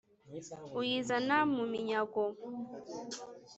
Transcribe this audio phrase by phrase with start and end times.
[0.79, 2.21] uyizana mu minyago.